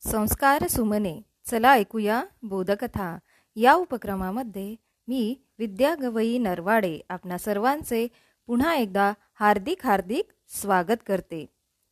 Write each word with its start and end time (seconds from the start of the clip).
संस्कार 0.00 0.66
सुमने. 0.66 1.22
चला 1.44 1.72
ऐकूया 1.72 2.24
बोधकथा. 2.42 3.18
या 3.56 3.72
उपक्रमामध्ये 3.72 4.76
मी 5.08 5.36
विद्या 5.58 5.94
गवई 5.94 6.38
नरवाडे 6.38 7.00
आपणा 7.08 7.38
सर्वांचे 7.38 8.08
पुन्हा 8.46 8.74
एकदा 8.74 9.12
हार्दिक 9.40 9.86
हार्दिक 9.86 10.28
स्वागत 10.48 11.02
करते. 11.06 11.46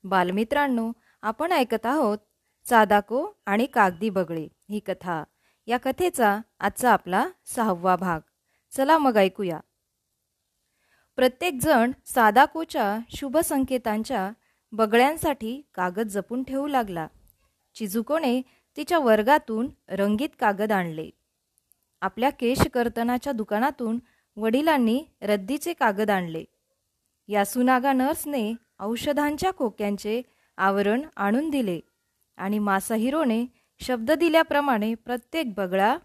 बालमित्रांनो 0.04 0.92
आपण 1.22 1.52
ऐकत 1.52 1.86
आहोत 1.86 2.18
चादाको 2.64 3.26
आणि 3.46 3.66
कागदी 3.66 4.10
बगळे 4.10 4.48
ही 4.70 4.78
कथा. 4.78 5.24
या 5.66 5.78
कथेचा 5.78 6.40
आजचा 6.60 6.92
आपला 6.92 7.28
सहावा 7.46 7.96
भाग. 7.96 8.20
चला 8.70 8.98
मग 8.98 9.16
ऐकूया. 9.16 9.60
प्रत्येकजण 11.16 11.92
सादाकोच्या 12.06 12.98
शुभसंकेतांच्या 13.16 14.30
बगळ्यांसाठी 14.72 15.62
कागद 15.74 16.08
जपून 16.08 16.42
ठेवू 16.42 16.66
लागला. 16.66 17.06
चिजुकोने 17.76 18.42
तिच्या 18.76 18.98
वर्गातून 18.98 19.68
रंगीत 19.88 20.28
कागद 20.40 20.72
आणले. 20.72 21.10
आपल्या 22.00 22.30
केशकर्तनाच्या 22.30 23.32
दुकानातून 23.32 23.98
वडिलांनी 24.36 25.04
रद्दीचे 25.22 25.72
कागद 25.72 26.10
आणले. 26.10 26.44
यासुनागा 27.28 27.92
नर्सने 27.92 28.52
औषधांच्या 28.80 29.50
खोक्यांचे 29.58 30.22
आवरण 30.56 31.02
आणून 31.16 31.50
दिले 31.50 31.80
आणि 32.36 32.58
मासाहिरोने 32.58 33.46
शब्द 33.80 34.12
दिल्याप्रमाणे 34.12 34.94
प्रत्येक 34.94 35.54
बगळा 35.54 35.96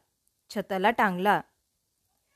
छताला 0.55 0.91
टांगला. 0.91 1.41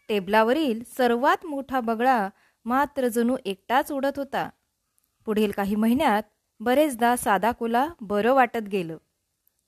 टेबलावरील 0.10 0.84
सर्वात 0.98 1.46
मोठा 1.46 1.80
बगळा 1.80 2.30
मात्र 2.66 3.08
जणू 3.08 3.38
एकटाच 3.46 3.92
उडत 3.92 4.18
होता. 4.18 4.50
पुढील 5.26 5.52
काही 5.52 5.76
महिन्यात 5.76 6.24
बरेचदा 6.60 7.16
सादाकोला 7.16 7.90
बरं 8.02 8.34
वाटत 8.34 8.70
गेलं. 8.72 8.98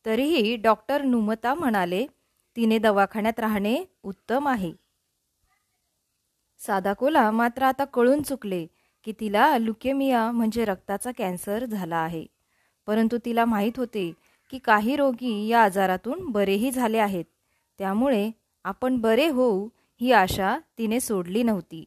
तरीही 0.07 0.55
डॉक्टर 0.55 1.01
नुमता 1.01 1.53
म्हणाले 1.53 2.07
तिने 2.55 2.77
दवाखान्यात 2.77 3.39
राहणे 3.39 3.83
उत्तम 4.03 4.47
आहे. 4.47 4.73
सादाकोला 6.59 7.31
मात्र 7.31 7.63
आता 7.63 7.85
कळून 7.85 8.21
चुकले 8.21 8.67
की 9.03 9.13
तिला 9.19 9.57
लुकेमिया 9.57 10.31
म्हणजे 10.31 10.65
रक्ताचा 10.65 11.11
कॅन्सर 11.17 11.65
झाला 11.65 11.95
आहे. 11.95 12.25
परंतु 12.87 13.17
तिला 13.25 13.45
माहीत 13.45 13.71
होते 13.77 14.13
की 14.49 14.59
काही 14.59 14.95
रोगी 14.95 15.47
या 15.47 15.63
आजारातून 15.63 16.29
बरेही 16.29 16.71
झाले 16.71 16.97
आहेत. 16.97 17.25
त्यामुळे 17.77 18.31
आपण 18.63 18.97
बरे 18.97 19.27
होऊ 19.27 19.69
ही 20.01 20.11
आशा 20.11 20.57
तिने 20.77 20.99
सोडली 20.99 21.43
नव्हती. 21.43 21.85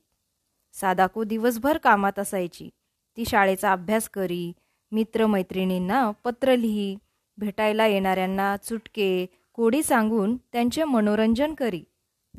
सादाको 0.72 1.24
दिवसभर 1.24 1.78
कामात 1.78 2.18
असायची. 2.18 2.70
ती 3.16 3.24
शाळेचा 3.24 3.72
अभ्यास 3.72 4.08
करी 4.08 4.52
मित्रमैत्रिणींना 4.92 6.10
पत्र 6.24 6.56
लिही 6.56 6.96
भेटायला 7.38 7.86
येणाऱ्यांना 7.86 8.56
चुटके 8.56 9.26
कोडी 9.52 9.82
सांगून 9.82 10.36
त्यांचे 10.36 10.84
मनोरंजन 10.84 11.54
करी. 11.54 11.82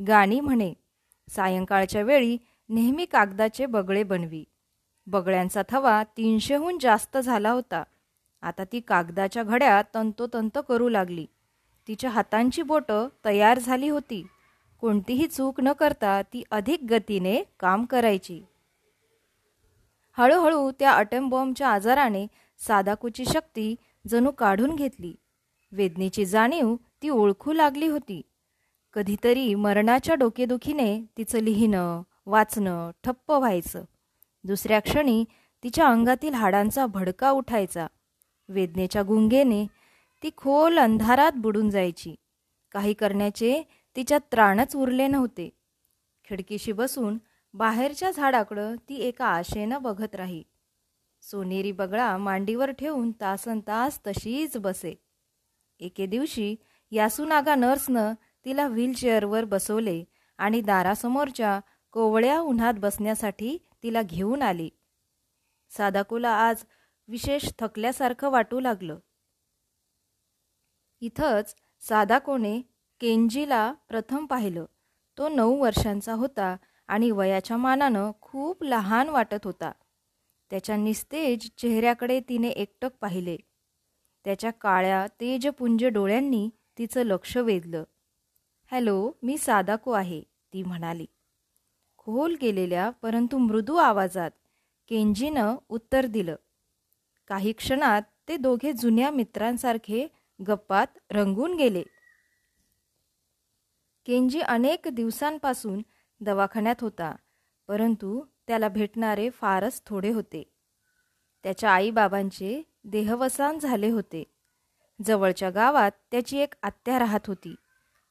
गाणी 0.07 0.39
म्हणे 0.39 0.73
सायंकाळच्या 1.29 2.01
वेळी 2.01 2.37
नेहमी 2.69 3.05
कागदाचे 3.05 3.65
बगळे 3.65 4.03
बनवी. 4.03 4.43
बगळ्यांचा 5.07 5.61
थवा 5.69 6.03
तीनशेहून 6.03 6.77
जास्त 6.81 7.17
झाला 7.17 7.51
होता. 7.51 7.83
आता 8.41 8.63
ती 8.63 8.79
कागदाच्या 8.79 9.43
घड्या 9.43 9.81
तंतोतंत 9.93 10.57
करू 10.69 10.89
लागली. 10.89 11.25
तिच्या 11.87 12.09
हातांची 12.09 12.61
बोटं 12.61 13.07
तयार 13.25 13.59
झाली 13.59 13.89
होती. 13.89 14.27
कोणतीही 14.81 15.27
चूक 15.27 15.61
न 15.61 15.71
करता 15.71 16.21
ती 16.21 16.43
अधिक 16.51 16.79
गतीने 16.89 17.43
काम 17.59 17.85
करायची. 17.85 18.41
हळूहळू 20.17 20.71
त्या 20.71 20.91
अटेम्बॉम्बच्या 20.91 21.69
आजाराने 21.69 22.27
सादाकूची 22.59 23.25
शक्ती 23.25 23.75
जणू 24.07 24.31
काढून 24.31 24.75
घेतली. 24.75 25.15
वेदनेची 25.71 26.25
जाणीव 26.25 26.75
ती 27.01 27.09
ओळखू 27.09 27.53
लागली 27.53 27.87
होती. 27.87 28.21
कधीतरी 28.93 29.55
मरणाच्या 29.55 30.15
डोकेदुखीने 30.15 31.01
तिचं 31.17 31.39
लिहिणं 31.39 32.01
वाचणं 32.25 32.91
ठप्प 33.03 33.31
व्हायचं. 33.31 33.83
दुसऱ्या 34.43 34.79
क्षणी 34.79 35.25
तिच्या 35.63 35.87
अंगातील 35.87 36.33
हाडांचा 36.33 36.85
भडका 36.85 37.31
उठायचा. 37.31 37.87
वेदनेच्या 38.49 39.03
गुंगेने 39.03 39.65
ती 40.23 40.29
खोल 40.37 40.77
अंधारात 40.79 41.31
बुडून 41.35 41.69
जायची. 41.69 42.15
काही 42.71 42.93
करण्याचे 42.93 43.63
तिच्यात 43.95 44.19
त्राणच 44.31 44.75
उरले 44.75 45.07
नव्हते. 45.07 45.49
खिडकीशी 46.23 46.71
बसून 46.71 47.17
बाहेरच्या 47.53 48.11
झाडाकडं 48.11 48.75
ती 48.89 48.95
एका 48.95 49.25
आशेनं 49.25 49.81
बघत 49.81 50.15
राही. 50.15 50.43
सोनेरी 51.21 51.71
बगळा 51.71 52.17
मांडीवर 52.17 52.71
ठेवून 52.71 53.11
तासन 53.11 53.59
तास 53.59 53.99
तशीच 54.07 54.57
बसे. 54.57 55.03
एके 55.79 56.05
दिवशी 56.05 56.55
यासुनागा 56.91 57.55
नर्सनं 57.55 58.13
तिला 58.45 58.67
व्हीलचेअरवर 58.67 59.43
बसवले 59.43 60.03
आणि 60.37 60.61
दारासमोरच्या 60.61 61.59
कोवळ्या 61.91 62.39
उन्हात 62.39 62.73
बसण्यासाठी 62.77 63.57
तिला 63.83 64.01
घेऊन 64.01 64.41
आली. 64.41 64.69
सादाकोला 65.69 66.29
आज 66.29 66.63
विशेष 67.07 67.49
थकल्यासारखं 67.59 68.29
वाटू 68.29 68.59
लागलं. 68.59 68.99
इथंच 71.01 71.55
सादाकोने 71.81 72.61
केंजीला 72.99 73.73
प्रथम 73.87 74.25
पाहिलं. 74.25 74.65
तो 75.17 75.29
नऊ 75.29 75.61
वर्षांचा 75.61 76.13
होता 76.13 76.57
आणि 76.87 77.11
वयाच्या 77.11 77.57
मानानं 77.57 78.11
खूप 78.21 78.63
लहान 78.63 79.09
वाटत 79.09 79.45
होता. 79.45 79.71
त्याच्या 80.51 80.75
निस्तेज 80.75 81.51
चेहऱ्याकडे 81.57 82.19
तिने 82.29 82.47
एकटक 82.47 82.89
पाहिले. 83.01 83.37
त्याच्या 84.25 84.51
काळ्या 84.51 85.07
तेजपुंज 85.07 85.85
डोळ्यांनी 85.85 86.49
तिचं 86.77 87.03
लक्ष 87.03 87.37
वेधलं. 87.37 87.83
हॅलो 88.71 89.11
मी 89.23 89.37
सादाको 89.37 89.91
आहे 89.91 90.21
ती 90.21 90.63
म्हणाली. 90.63 91.05
खोल 91.97 92.35
गेलेल्या 92.41 92.89
परंतु 92.89 93.37
मृदू 93.37 93.75
आवाजात 93.75 94.31
केंजीनं 94.89 95.55
उत्तर 95.69 96.05
दिलं. 96.05 96.35
काही 97.27 97.51
क्षणात 97.51 98.01
ते 98.27 98.37
दोघे 98.37 98.73
जुन्या 98.73 99.11
मित्रांसारखे 99.11 100.07
गप्पात 100.47 100.87
रंगून 101.11 101.55
गेले. 101.55 101.83
केंजी 104.05 104.39
अनेक 104.39 104.87
दिवसांपासून 104.87 105.81
दवाखान्यात 106.19 106.75
होता 106.81 107.15
परंतु 107.67 108.25
त्याला 108.51 108.67
भेटणारे 108.67 109.29
फारच 109.29 109.81
थोडे 109.85 110.09
होते. 110.09 110.53
त्याच्या 111.43 111.71
आईबाबांचे 111.71 112.61
देहवसान 112.83 113.59
झाले 113.59 113.89
होते. 113.89 114.23
जवळच्या 115.05 115.49
गावात 115.49 115.91
त्याची 116.11 116.37
एक 116.37 116.53
आत्या 116.63 116.99
राहत 116.99 117.19
होती. 117.27 117.55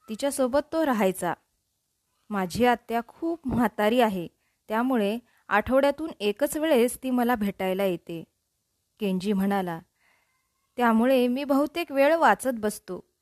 तिच्यासोबत 0.08 0.58
तो 0.72 0.86
राहायचा. 0.86 1.34
माझी 2.30 2.64
आत्या 2.66 3.00
खूप 3.08 3.48
म्हातारी 3.48 4.00
आहे. 4.00 4.28
त्यामुळे 4.68 5.18
आठवड्यातून 5.48 6.10
एकच 6.20 6.56
वेळेस 6.56 6.98
ती 7.02 7.10
मला 7.10 7.34
भेटायला 7.34 7.84
येते. 7.84 8.24
केंजी 9.00 9.32
म्हणाला 9.32 9.80
त्यामुळे 10.76 11.28
मी 11.28 11.44
बहुतेक 11.44 11.92
वेळ 11.92 12.16
वाचत 12.16 12.54
बसतो. 12.54 13.12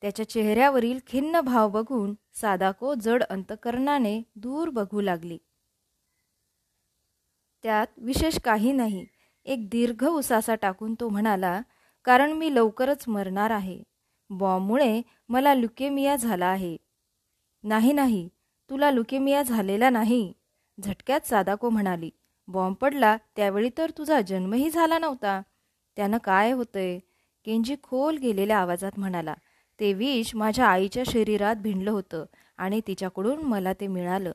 त्याच्या 0.00 0.28
चेहऱ्यावरील 0.28 0.98
खिन्न 1.06 1.40
भाव 1.40 1.68
बघून 1.68 2.14
सादाको 2.34 2.94
जड 2.94 3.22
अंतकरणाने 3.22 4.22
दूर 4.36 4.70
बघू 4.70 5.00
लागली. 5.00 5.38
त्यात 7.66 7.86
विशेष 7.96 8.38
काही 8.38 8.72
नाही. 8.72 9.06
एक 9.44 9.68
दीर्घ 9.68 10.04
उसासा 10.04 10.54
टाकून 10.54 10.94
तो 10.94 11.08
म्हणाला 11.08 11.60
कारण 12.04 12.32
मी 12.32 12.54
लवकरच 12.54 13.04
मरणार 13.08 13.50
आहे. 13.50 13.82
बॉम्बमुळे 14.30 15.02
मला 15.28 15.54
लुकेमिया 15.54 16.16
झाला 16.16 16.46
आहे. 16.46 16.76
नाही 17.62 17.92
नाही. 17.92 18.28
तुला 18.70 18.90
लुकेमिया 18.90 19.42
झालेला 19.42 19.90
नाही. 19.90 20.32
झटक्यात 20.84 21.20
सादाको 21.26 21.70
म्हणाली 21.70 22.10
बॉम्ब 22.48 22.76
पडला 22.76 23.16
त्यावेळी 23.36 23.70
तर 23.78 23.90
तुझा 23.98 24.20
जन्मही 24.20 24.70
झाला 24.70 24.98
नव्हता. 24.98 25.42
त्यानं 25.96 26.18
काय 26.18 26.52
होतंय? 26.52 26.98
केंजी 27.44 27.76
खोल 27.82 28.16
गेलेल्या 28.16 28.58
आवाजात 28.58 28.98
म्हणाला 28.98 29.34
ते 29.80 29.92
विष 29.92 30.34
माझ्या 30.34 30.66
आईच्या 30.66 31.02
शरीरात 31.06 31.56
भिंडलं 31.56 31.90
होतं 31.90 32.24
आणि 32.56 32.80
तिच्याकडून 32.86 33.42
मला 33.42 33.72
ते 33.72 33.86
मिळालं. 33.86 34.32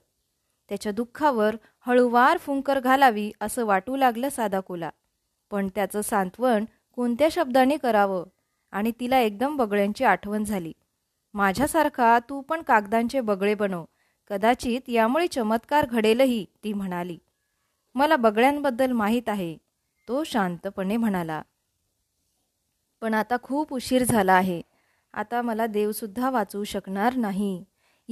त्याच्या 0.72 0.92
दुःखावर 0.92 1.56
हळूवार 1.80 2.38
फुंकर 2.38 2.80
घालावी 2.80 3.32
असं 3.42 3.66
वाटू 3.66 3.96
लागलं 3.96 4.30
सादाकुला. 4.30 4.90
पण 5.52 5.68
त्याचं 5.68 6.02
सांत्वन 6.02 6.66
कोणत्या 6.96 7.28
शब्दाने 7.32 7.78
करावं? 7.78 8.24
आणि 8.72 8.92
तिला 9.00 9.20
एकदम 9.20 9.58
बगळ्यांची 9.58 10.04
आठवण 10.04 10.44
झाली. 10.44 10.74
माझ्यासारखा 11.34 12.20
तू 12.20 12.42
पण 12.42 12.62
कागदांचे 12.62 13.22
बगळे 13.22 13.56
बनव 13.56 13.86
कदाचित 14.30 14.82
यामुळे 14.88 15.28
चमत्कार 15.28 15.86
घडेलही 15.86 16.46
ती 16.64 16.74
म्हणाली. 16.74 17.18
मला 17.96 18.16
बगळ्यांबद्दल 18.16 18.92
माहीत 18.92 19.30
आहे 19.30 19.58
तो 20.08 20.24
शांतपणे 20.24 20.98
म्हणाला. 20.98 21.42
पण 23.02 23.14
आता 23.14 23.36
खूप 23.44 23.74
उशीर 23.74 24.04
झाला 24.04 24.34
आहे. 24.34 24.62
आता 25.14 25.42
मला 25.42 25.66
देवसुद्धा 25.66 26.30
वाचवू 26.30 26.64
शकणार 26.64 27.16
नाही. 27.16 27.64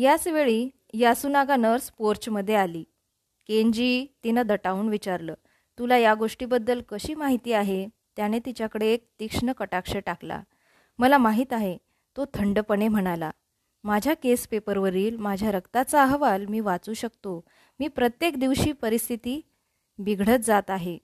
याच 0.01 0.28
वेळी 0.28 0.69
यासुनागा 0.94 1.56
नर्स 1.56 1.92
पोर्चमध्ये 1.92 2.56
आली. 2.56 2.84
केनजी 3.48 4.06
तिनं 4.24 4.42
दटावून 4.46 4.90
विचारलं 4.90 5.34
तुला 5.80 5.98
या 5.98 6.13
गोष्टीबद्दल 6.13 6.81
कशी 6.90 7.13
माहिती 7.13 7.54
आहे? 7.54 7.88
त्याने 8.16 8.40
तिच्याकडे 8.40 8.88
एक 8.88 9.07
तीक्ष्ण 9.19 9.51
कटाक्ष 9.51 9.96
टाकला. 10.06 10.42
मला 10.98 11.18
माहीत 11.18 11.54
आहे 11.54 11.78
तो 12.18 12.25
थंडपणे 12.34 12.88
म्हणाला. 12.88 13.31
माझ्या 13.84 14.13
केस 14.13 14.48
पेपरवरील 14.48 15.18
माझ्या 15.18 15.51
रक्ताचा 15.51 16.04
अहवाल 16.04 16.46
मी 16.46 16.60
वाचू 16.60 16.94
शकतो. 16.94 17.44
मी 17.80 17.88
प्रत्येक 17.88 18.40
दिवशी 18.40 18.72
परिस्थिती 18.72 19.42
बिघडत 19.98 20.44
जात 20.44 20.69
आहे. 20.69 20.98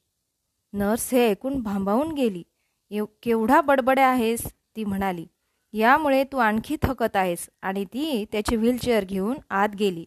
नर्स 0.74 1.14
हे 1.14 1.30
ऐकून 1.30 1.62
भांबावून 1.62 2.12
गेली. 2.12 2.44
एव 2.92 3.06
केवढा 3.24 3.62
बडबड्या 3.62 4.08
आहेस 4.08 4.54
ती 4.76 4.84
म्हणाली. 4.84 5.28
यामुळे 5.76 6.24
तू 6.24 6.38
आणखी 6.38 6.78
थकत 6.82 7.16
आहेस 7.16 7.50
आणि 7.62 7.86
ती 7.86 8.26
त्याची 8.32 8.56
व्हीलचेअर 8.56 9.04
घेऊन 9.04 9.38
आत 9.50 9.70
गेली. 9.70 10.06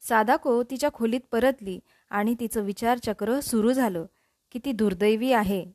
सादाको 0.00 0.62
तिच्या 0.62 0.92
खोलीत 0.92 1.20
परतली 1.32 1.80
आणि 2.10 2.34
तिचं 2.40 2.60
विचारचक्र 2.60 3.40
सुरू 3.40 3.72
झालं. 3.72 4.04
किती 4.52 4.72
दुर्दैवी 4.72 5.32
आहे. 5.32 5.66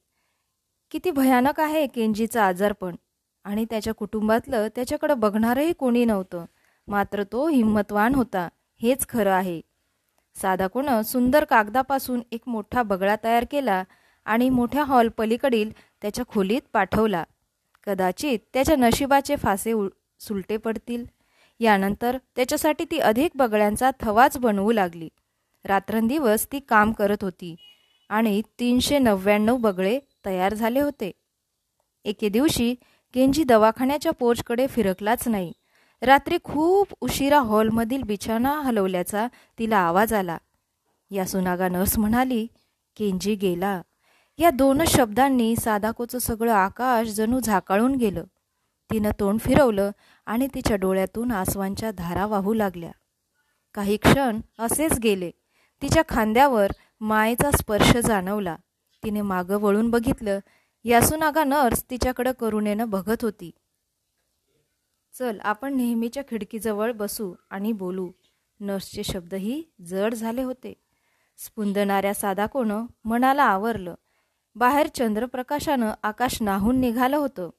किती 0.92 1.12
भयानक 1.12 1.60
आहे 1.60 1.88
केंजीचं 1.88 2.42
आजारपण. 2.42 2.96
आणि 3.44 3.66
त्याच्या 3.70 3.94
कुटुंबातलं 3.94 4.68
त्याच्याकडं 4.76 5.20
बघणारही 5.20 5.74
कोणी 5.74 6.06
नव्हतं. 6.06 6.46
मात्र 6.88 7.24
तो 7.24 7.48
हिंमतवान 7.48 8.16
होता. 8.16 8.50
हेच 8.82 9.08
खरं 9.10 9.32
आहे. 9.32 9.62
साधाकोनं 10.36 11.02
सुंदर 11.02 11.44
कागदापासून 11.44 12.22
एक 12.32 12.42
मोठा 12.48 12.84
बगळा 12.84 13.16
तयार 13.24 13.46
केला 13.52 13.84
आणि 14.26 14.50
मोठ्या 14.50 14.84
हॉल 14.84 15.10
पलीकडील 15.18 15.72
त्याच्या 16.02 16.26
खोलीत 16.26 16.62
पाठवला. 16.74 17.24
कदाचित 17.84 18.40
त्याच्या 18.54 18.76
नशिबाचे 18.76 19.36
फासे 19.36 19.74
उ 19.74 19.88
सुलटे 20.20 20.58
पडतील. 20.58 21.06
यानंतर 21.60 22.18
त्याच्यासाठी 22.36 22.86
ती 22.92 23.00
अधिक 23.00 23.32
बगळ्यांचा 23.36 23.92
थवाच 24.00 24.38
बनवू 24.38 24.72
लागली. 24.72 25.10
रात्रंदिवस 25.66 26.48
ती 26.52 26.60
काम 26.60 26.92
करत 26.92 27.24
होती 27.24 27.56
आणि 28.10 28.42
तीनशे 28.60 29.00
नव्याण्णव 29.00 29.58
बगळे 29.58 30.00
तयार 30.26 30.54
झाले 30.54 30.80
होते. 30.80 31.12
एके 32.06 32.30
दिवशी 32.30 32.76
केंजी 33.14 33.44
दवाखान्याच्या 33.44 34.12
पोचकडे 34.12 34.68
फिरकलाच 34.68 35.28
नाही. 35.28 35.52
रात्री 36.02 36.38
खूप 36.44 36.88
उशिरा 37.02 37.40
हॉलमधील 37.40 38.04
बिछाना 38.04 38.62
हलवल्याचा 38.62 39.28
तिला 39.60 39.78
आवाज 39.78 40.14
आला. 40.14 40.38
या 41.12 41.26
सुनागा 41.26 41.68
नर्स 41.68 41.98
म्हणाली 42.00 42.48
केंजी 42.98 43.36
गेला. 43.36 43.82
या 44.40 44.50
दोन 44.50 44.84
शब्दांनी 44.88 45.56
सादाकोचं 45.56 46.20
सगळं 46.20 46.54
आकाश 46.54 47.08
जणू 47.08 47.40
झाकाळून 47.40 47.96
गेलं. 47.96 48.24
तिनं 48.92 49.10
तोंड 49.20 49.40
फिरवलं 49.40 49.92
आणि 50.26 50.48
तिच्या 50.48 50.78
डोळ्यातून 50.78 51.32
आसवांच्या 51.32 51.92
धारा 51.92 52.26
वाहू 52.26 52.54
लागल्या. 52.54 52.92
काही 53.74 53.98
क्षण 53.98 54.40
असेच 54.60 55.00
गेले. 55.00 55.32
तिच्या 55.82 56.04
खांद्यावर 56.10 56.72
मायेचा 57.02 57.52
स्पर्श 57.52 57.98
जाणवला. 57.98 58.56
तिने 59.04 59.22
मागं 59.22 59.58
वळून 59.58 59.90
बघितलं. 59.90 60.40
यासुनागा 60.84 61.44
नर्स 61.44 61.84
तिच्याकडं 61.90 62.32
करुणेनं 62.32 62.90
बघत 62.90 63.18
होती. 63.22 63.52
चल 65.14 65.40
आपण 65.40 65.76
नेहमीच्या 65.76 66.24
खिडकीजवळ 66.24 66.92
बसू 66.92 67.34
आणि 67.50 67.72
बोलू. 67.72 68.12
नर्सचे 68.60 69.04
शब्दही 69.04 69.64
जड 69.86 70.14
झाले 70.14 70.44
होते. 70.44 70.74
स्पुंदणाऱ्या 71.38 72.14
सादाकोनं 72.14 72.86
मनाला 73.06 73.44
आवरलं. 73.44 73.96
बाहेर 74.56 74.88
चंद्रप्रकाशानं 74.88 75.94
आकाश 76.04 76.42
नाहून 76.42 76.80
निघालं 76.80 77.18
होतं. 77.18 77.50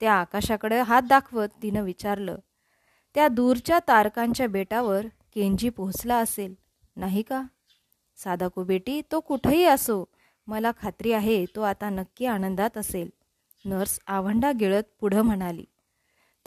त्या 0.00 0.12
आकाशाकडे 0.12 0.80
हात 0.80 1.02
दाखवत 1.02 1.48
तिनं 1.62 1.82
विचारलं 1.82 2.36
त्या 3.14 3.28
दूरच्या 3.28 3.78
तारकांच्या 3.88 4.46
बेटावर 4.48 5.06
केंजी 5.34 5.68
पोहोचला 5.68 6.16
असेल 6.16 6.54
नाही 6.96 7.22
का? 7.22 7.42
सादाको 8.16 8.64
बेटी 8.64 9.00
तो 9.12 9.20
कुठेही 9.20 9.64
असो 9.64 10.04
मला 10.46 10.70
खात्री 10.82 11.12
आहे 11.12 11.44
तो 11.56 11.62
आता 11.62 11.90
नक्की 11.90 12.26
आनंदात 12.26 12.78
असेल. 12.78 13.08
नर्स 13.64 13.98
आवंडा 14.06 14.52
गिळत 14.52 14.82
पुढं 15.00 15.22
म्हणाली 15.22 15.64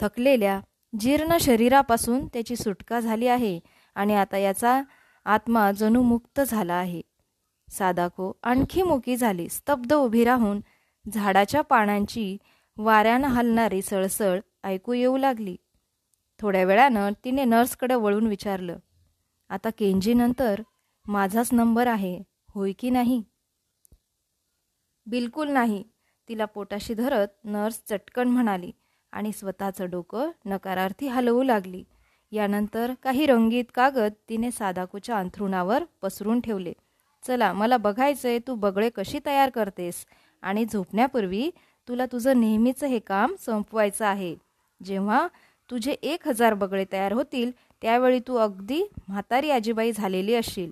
थकलेल्या 0.00 0.60
जीर्ण 1.00 1.36
शरीरापासून 1.40 2.26
त्याची 2.26 2.56
सुटका 2.56 3.00
झाली 3.00 3.26
आहे 3.26 3.58
आणि 3.94 4.14
आता 4.14 4.38
याचा 4.38 4.82
आत्मा 5.24 5.70
जणू 5.72 6.02
मुक्त 6.02 6.40
झाला 6.40 6.74
आहे. 6.74 7.00
सादाको 7.68 8.32
आणखी 8.42 8.82
मुकी 8.82 9.16
झाली 9.16 9.48
स्तब्ध 9.48 9.92
उभी 9.94 10.24
राहून 10.24 10.60
झाडाच्या 11.04 11.60
पानांची 11.60 12.36
वाऱ्यानं 12.76 13.28
हलणारी 13.28 13.82
सळसळ 13.82 14.38
ऐकू 14.64 14.92
येऊ 14.92 15.16
लागली. 15.16 15.56
थोड्या 16.40 16.64
वेळानं 16.64 17.12
तिने 17.24 17.44
नर्सकडे 17.44 17.94
वळून 17.94 18.26
विचारलं 18.26 18.78
आता 19.50 19.70
केंजीनंतर 19.70 20.62
माझाच 21.06 21.48
नंबर 21.52 21.86
आहे 21.86 22.18
होय 22.54 22.72
की 22.72 22.90
नाही? 22.90 23.22
बिलकुल 25.06 25.48
नाही 25.48 25.82
तिला 26.28 26.44
पोटाशी 26.44 26.94
धरत 26.94 27.28
नर्स 27.44 27.80
चटकन 27.88 28.28
म्हणाली 28.28 28.70
आणि 29.12 29.32
स्वतःचं 29.32 29.90
डोकं 29.90 30.30
नकारार्थी 30.44 31.08
हलवू 31.08 31.42
लागली. 31.42 31.82
यानंतर 32.32 32.92
काही 33.02 33.26
रंगीत 33.26 33.64
कागद 33.74 34.12
तिने 34.28 34.50
सादाकूच्या 34.50 35.18
अंथरुणावर 35.18 35.84
पसरून 36.02 36.40
ठेवले. 36.40 36.72
चला 37.28 37.52
मला 37.52 37.76
बघायचंय 37.76 38.38
तू 38.38 38.54
बगळे 38.54 38.90
कशी 38.90 39.18
तयार 39.26 39.50
करतेस? 39.50 40.06
आणि 40.42 40.64
झोपण्यापूर्वी 40.72 41.50
तुला 41.88 42.06
तुझं 42.06 42.40
नेहमीचं 42.40 42.86
हे 42.86 42.98
काम 42.98 43.34
संपवायचं 43.38 44.06
आहे. 44.06 44.36
जेव्हा 44.84 45.28
तुझे 45.70 45.92
एक 45.92 46.28
हजार 46.28 46.54
बगळे 46.54 46.84
तयार 46.92 47.12
होतील 47.12 47.50
त्यावेळी 47.82 48.20
तू 48.28 48.36
अगदी 48.36 48.82
म्हातारी 49.08 49.50
आजीबाई 49.50 49.92
झालेली 49.92 50.34
असशील. 50.34 50.70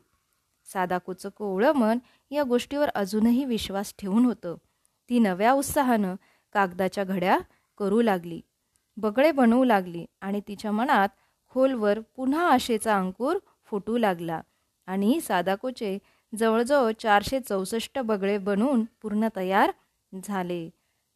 सादाकूचं 0.72 1.28
कोवळं 1.28 1.72
मन 1.72 1.98
या 2.30 2.42
गोष्टीवर 2.42 2.88
अजूनही 2.88 3.44
विश्वास 3.44 3.94
ठेवून 3.98 4.24
होतं. 4.24 4.54
ती 5.08 5.18
नव्या 5.18 5.52
उत्साहानं 5.52 6.14
कागदाच्या 6.52 7.04
घड्या 7.04 7.38
करू 7.78 8.02
लागली. 8.02 8.40
बगळे 8.96 9.32
बनवू 9.32 9.64
लागली 9.64 10.06
आणि 10.20 10.40
तिच्या 10.48 10.72
मनात 10.72 11.08
खोलवर 11.50 11.98
पुन्हा 12.16 12.50
आशेचा 12.50 12.96
अंकुर 12.96 13.38
फुटू 13.64 13.98
लागला. 13.98 14.40
आणि 14.86 15.20
सादाकोचे 15.20 15.98
जवळजवळ 16.36 16.92
चारशे 16.98 17.40
चौसष्ट 17.40 17.98
बगळे 17.98 18.38
बनवून 18.38 18.84
पूर्ण 19.02 19.28
तयार 19.36 19.72
झाले. 20.24 20.70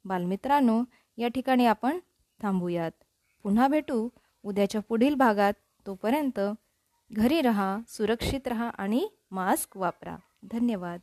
बालमित्रांनो 0.04 0.82
या 1.16 1.28
ठिकाणी 1.28 1.66
आपण 1.66 1.98
थांबूयात. 2.42 2.90
पुन्हा 3.42 3.68
भेटू. 3.68 4.08
उद्याच्या 4.42 4.80
पुढील 4.80 5.14
भागात 5.14 5.52
तोपर्यंत 5.86 6.40
घरी 7.12 7.40
रहा 7.40 7.78
सुरक्षित 7.88 8.48
रहा 8.48 8.68
आणि 8.68 9.08
मास्क 9.30 9.76
वापरा. 9.76 10.16
धन्यवाद. 10.42 11.00